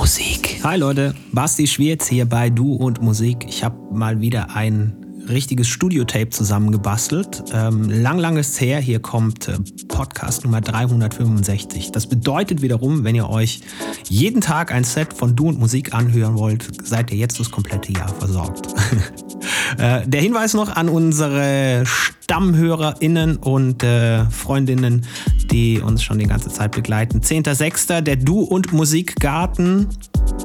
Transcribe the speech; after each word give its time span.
Musik. 0.00 0.60
Hi 0.64 0.78
Leute, 0.78 1.14
Basti 1.30 1.66
Schwierz 1.66 2.08
hier 2.08 2.24
bei 2.24 2.48
Du 2.48 2.72
und 2.72 3.02
Musik. 3.02 3.44
Ich 3.46 3.62
habe 3.62 3.76
mal 3.94 4.22
wieder 4.22 4.56
ein 4.56 4.99
richtiges 5.30 5.68
Studiotape 5.68 6.30
zusammengebastelt. 6.30 7.44
Ähm, 7.52 7.88
lang, 7.88 8.18
lang 8.18 8.36
ist 8.36 8.60
her. 8.60 8.80
Hier 8.80 9.00
kommt 9.00 9.48
äh, 9.48 9.58
Podcast 9.88 10.44
Nummer 10.44 10.60
365. 10.60 11.92
Das 11.92 12.06
bedeutet 12.06 12.62
wiederum, 12.62 13.04
wenn 13.04 13.14
ihr 13.14 13.28
euch 13.28 13.60
jeden 14.08 14.40
Tag 14.40 14.72
ein 14.72 14.84
Set 14.84 15.12
von 15.14 15.36
Du 15.36 15.48
und 15.48 15.58
Musik 15.58 15.94
anhören 15.94 16.36
wollt, 16.36 16.66
seid 16.86 17.10
ihr 17.10 17.18
jetzt 17.18 17.40
das 17.40 17.50
komplette 17.50 17.92
Jahr 17.92 18.08
versorgt. 18.08 18.68
äh, 19.78 20.06
der 20.06 20.20
Hinweis 20.20 20.54
noch 20.54 20.76
an 20.76 20.88
unsere 20.88 21.84
StammhörerInnen 22.30 23.38
und 23.38 23.82
äh, 23.82 24.24
Freundinnen, 24.26 25.04
die 25.50 25.80
uns 25.80 26.02
schon 26.04 26.18
die 26.18 26.26
ganze 26.26 26.48
Zeit 26.48 26.72
begleiten. 26.72 27.20
10.06. 27.20 28.02
der 28.02 28.16
Du 28.16 28.40
und 28.40 28.72
Musikgarten 28.72 29.88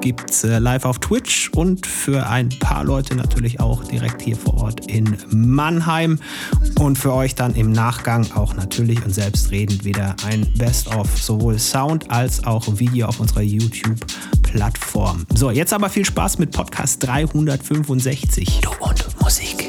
gibt 0.02 0.32
es 0.32 0.44
äh, 0.44 0.58
live 0.58 0.86
auf 0.86 1.00
Twitch 1.00 1.50
und 1.50 1.86
für 1.86 2.28
ein 2.28 2.50
paar 2.60 2.84
Leute 2.84 3.16
natürlich 3.16 3.60
auch 3.60 3.84
direkt 3.84 4.22
hier 4.22 4.36
vor 4.36 4.58
Ort 4.64 4.75
in 4.88 5.18
Mannheim. 5.30 6.20
Und 6.80 6.98
für 6.98 7.14
euch 7.14 7.36
dann 7.36 7.56
im 7.56 7.72
Nachgang 7.72 8.32
auch 8.34 8.54
natürlich 8.56 9.04
und 9.06 9.14
selbstredend 9.14 9.86
wieder 9.86 10.16
ein 10.26 10.52
Best-of 10.58 11.18
sowohl 11.22 11.60
Sound 11.60 12.12
als 12.12 12.44
auch 12.44 12.66
Video 12.80 13.08
auf 13.08 13.20
unserer 13.20 13.42
YouTube-Plattform. 13.42 15.26
So, 15.34 15.52
jetzt 15.52 15.74
aber 15.74 15.90
viel 15.90 16.06
Spaß 16.06 16.40
mit 16.40 16.52
Podcast 16.52 17.06
365. 17.06 18.62
Du 18.62 18.70
und 18.80 19.22
Musik. 19.22 19.68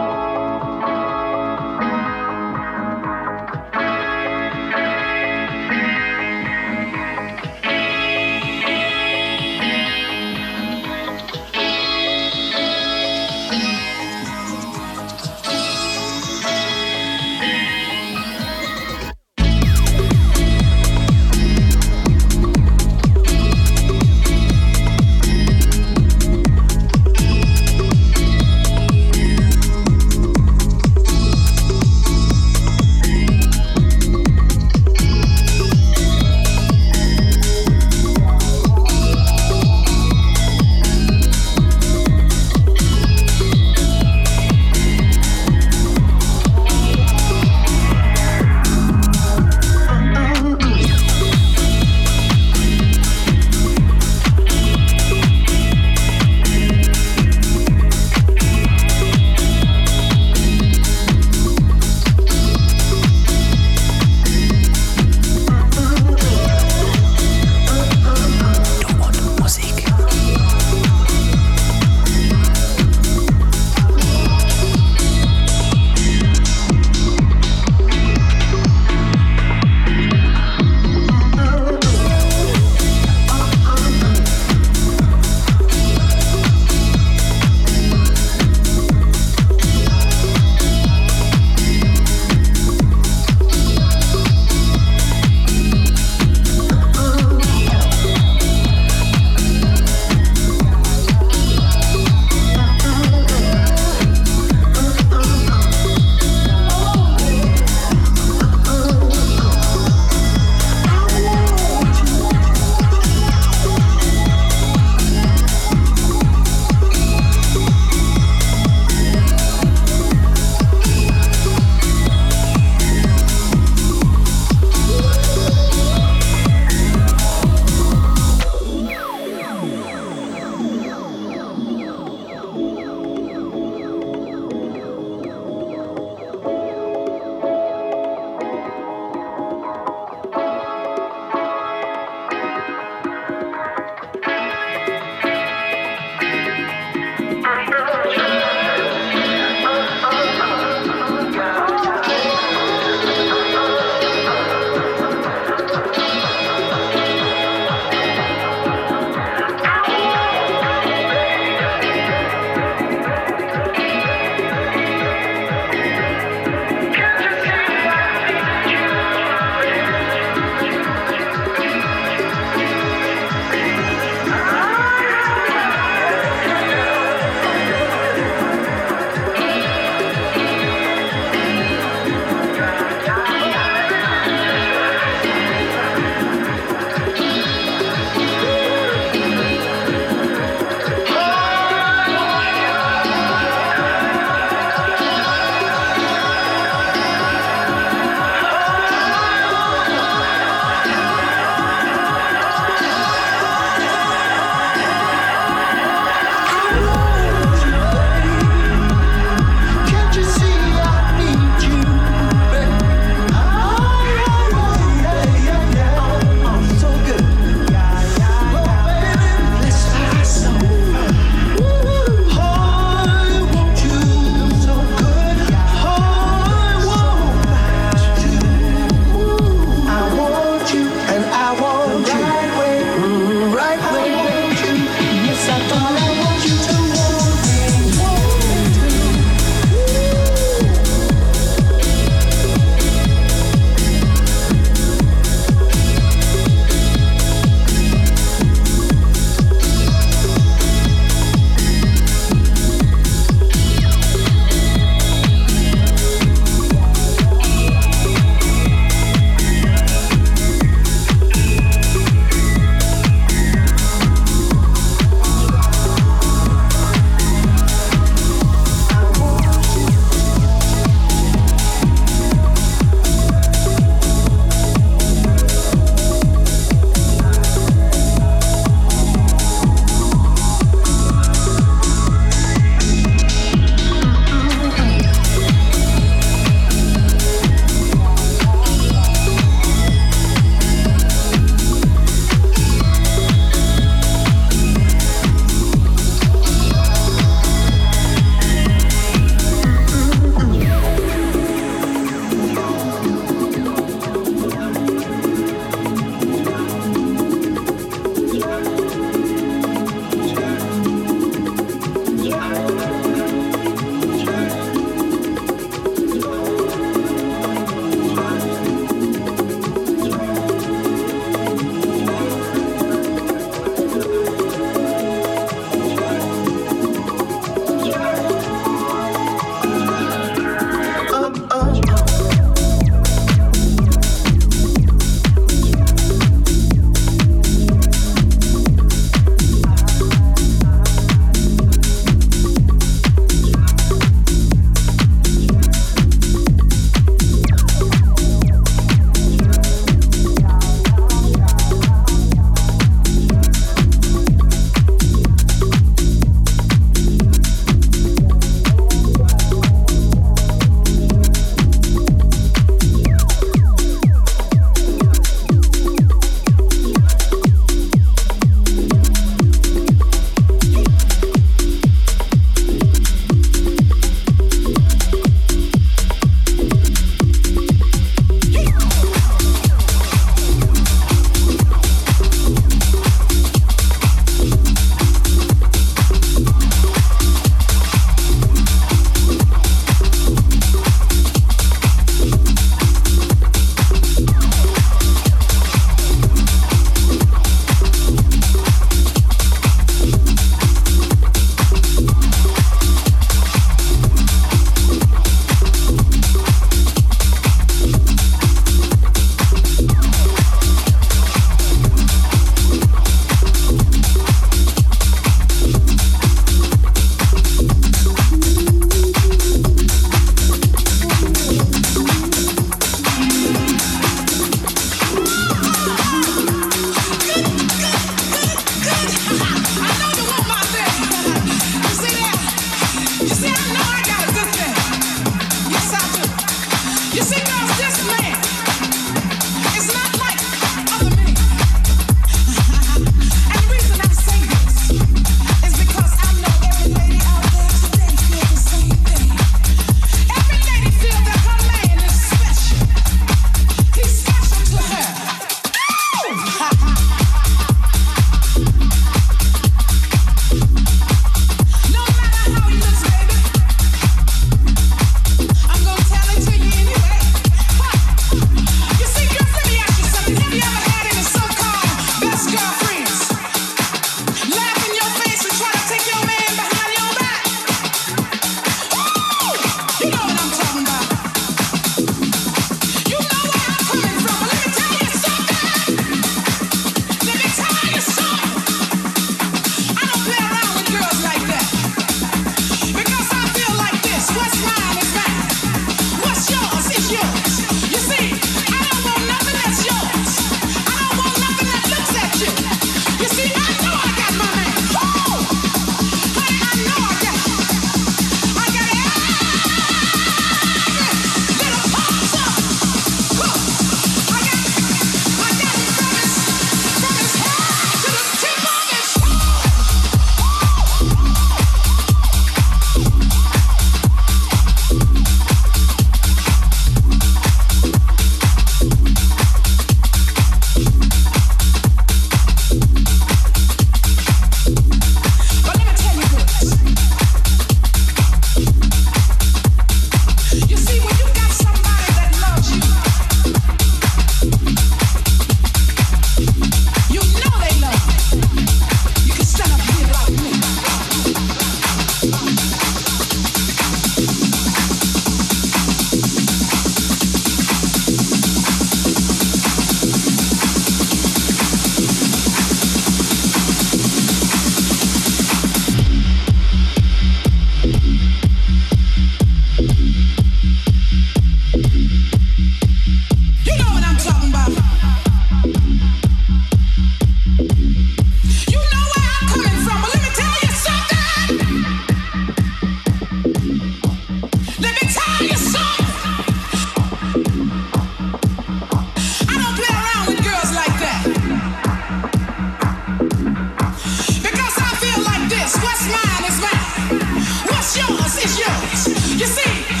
is 598.43 598.57
yours. 598.57 599.39
You 599.39 599.45
see, 599.45 600.00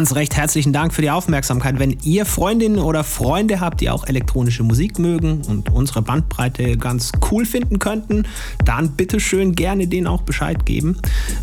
Ganz 0.00 0.14
recht 0.14 0.34
herzlichen 0.34 0.72
Dank 0.72 0.94
für 0.94 1.02
die 1.02 1.10
Aufmerksamkeit. 1.10 1.78
Wenn 1.78 1.98
ihr 2.04 2.24
Freundinnen 2.24 2.78
oder 2.78 3.04
Freunde 3.04 3.60
habt, 3.60 3.82
die 3.82 3.90
auch 3.90 4.06
elektronische 4.06 4.62
Musik 4.62 4.98
mögen 4.98 5.42
und 5.46 5.68
unsere 5.70 6.00
Bandbreite 6.00 6.78
ganz 6.78 7.12
cool 7.30 7.44
finden 7.44 7.78
könnten, 7.78 8.24
dann 8.64 8.92
bitte 8.92 9.20
schön 9.20 9.54
gerne 9.54 9.88
denen 9.88 10.06
auch 10.06 10.22
Bescheid 10.22 10.64
geben. 10.64 10.96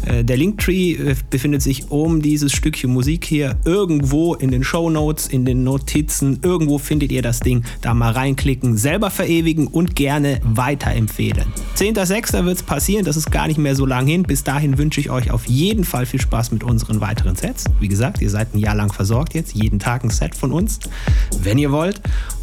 Äh, 0.07 0.23
der 0.23 0.37
Linktree 0.37 0.93
äh, 0.93 1.15
befindet 1.29 1.61
sich 1.61 1.91
um 1.91 2.21
dieses 2.21 2.53
Stückchen 2.53 2.91
Musik 2.91 3.25
hier 3.25 3.57
irgendwo 3.65 4.35
in 4.35 4.51
den 4.51 4.63
Show 4.63 4.89
Notes, 4.89 5.27
in 5.27 5.45
den 5.45 5.63
Notizen. 5.63 6.39
Irgendwo 6.43 6.77
findet 6.77 7.11
ihr 7.11 7.21
das 7.21 7.39
Ding. 7.39 7.63
Da 7.81 7.93
mal 7.93 8.11
reinklicken, 8.11 8.77
selber 8.77 9.09
verewigen 9.09 9.67
und 9.67 9.95
gerne 9.95 10.39
weiterempfehlen. 10.43 11.45
10.06. 11.75 12.45
wird 12.45 12.57
es 12.57 12.63
passieren. 12.63 13.05
Das 13.05 13.17
ist 13.17 13.31
gar 13.31 13.47
nicht 13.47 13.57
mehr 13.57 13.75
so 13.75 13.85
lang 13.85 14.07
hin. 14.07 14.23
Bis 14.23 14.43
dahin 14.43 14.77
wünsche 14.77 14.99
ich 14.99 15.09
euch 15.09 15.31
auf 15.31 15.45
jeden 15.45 15.83
Fall 15.83 16.05
viel 16.05 16.21
Spaß 16.21 16.51
mit 16.51 16.63
unseren 16.63 17.01
weiteren 17.01 17.35
Sets. 17.35 17.65
Wie 17.79 17.87
gesagt, 17.87 18.21
ihr 18.21 18.29
seid 18.29 18.53
ein 18.53 18.59
Jahr 18.59 18.75
lang 18.75 18.93
versorgt 18.93 19.33
jetzt. 19.33 19.53
Jeden 19.53 19.79
Tag 19.79 20.03
ein 20.03 20.09
Set 20.09 20.35
von 20.35 20.51
uns, 20.51 20.79
wenn 21.41 21.57
ihr 21.57 21.71
wollt. 21.71 22.01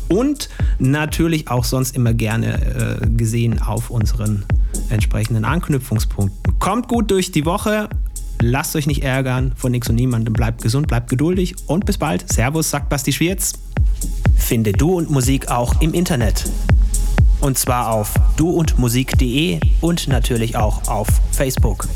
Und 0.09 0.49
natürlich 0.79 1.49
auch 1.49 1.65
sonst 1.65 1.97
immer 1.97 2.13
gerne 2.15 3.01
äh, 3.03 3.07
gesehen 3.09 3.61
auf 3.61 3.91
unseren 3.91 4.45
entsprechenden 4.91 5.45
Anknüpfungspunkten. 5.45 6.59
Kommt 6.59 6.89
gut 6.89 7.11
durch 7.11 7.33
die 7.33 7.45
Woche. 7.45 7.89
Lasst 8.41 8.77
euch 8.77 8.87
nicht 8.87 9.03
ärgern 9.03 9.53
von 9.57 9.73
nichts 9.73 9.89
und 9.89 9.95
niemandem. 9.97 10.35
Bleibt 10.35 10.63
gesund, 10.63 10.89
bleibt 10.89 11.09
geduldig 11.09 11.55
und 11.67 11.87
bis 11.87 11.99
bald. 11.99 12.31
Servus, 12.33 12.71
sagt 12.71 12.89
Basti 12.89 13.13
Schwierz. 13.13 13.53
Finde 14.37 14.73
Du 14.73 14.99
und 14.99 15.11
Musik 15.11 15.49
auch 15.49 15.81
im 15.81 15.95
Internet. 15.95 16.45
Und 17.41 17.59
zwar 17.59 17.91
auf 17.91 18.15
duundmusik.de 18.37 19.61
und 19.81 20.09
natürlich 20.09 20.57
auch 20.57 20.89
auf 20.89 21.09
Facebook. 21.33 21.87